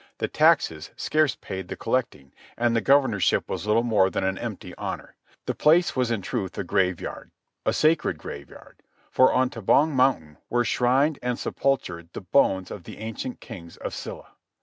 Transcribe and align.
The 0.17 0.27
taxes 0.27 0.89
scarce 0.95 1.35
paid 1.35 1.67
the 1.67 1.75
collecting, 1.75 2.33
and 2.57 2.75
the 2.75 2.81
governorship 2.81 3.47
was 3.47 3.67
little 3.67 3.83
more 3.83 4.09
than 4.09 4.23
an 4.23 4.39
empty 4.39 4.75
honour. 4.75 5.15
The 5.45 5.53
place 5.53 5.95
was 5.95 6.09
in 6.09 6.23
truth 6.23 6.57
a 6.57 6.63
graveyard—a 6.63 7.71
sacred 7.73 8.17
graveyard, 8.17 8.79
for 9.11 9.31
on 9.31 9.51
Tabong 9.51 9.91
Mountain 9.95 10.39
were 10.49 10.65
shrined 10.65 11.19
and 11.21 11.37
sepultured 11.37 12.13
the 12.13 12.21
bones 12.21 12.71
of 12.71 12.85
the 12.85 12.97
ancient 12.97 13.41
kings 13.41 13.77
of 13.77 13.93
Silla. 13.93 14.29